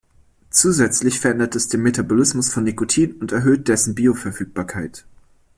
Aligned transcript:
Zusätzlich 0.49 1.19
verändert 1.19 1.55
es 1.55 1.67
den 1.67 1.83
Metabolismus 1.83 2.51
von 2.51 2.63
Nikotin 2.63 3.17
und 3.19 3.31
erhöht 3.31 3.67
dessen 3.67 3.93
Bioverfügbarkeit. 3.93 5.05